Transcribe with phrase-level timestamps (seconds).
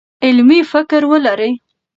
[0.27, 1.51] علمي فکر ولرئ.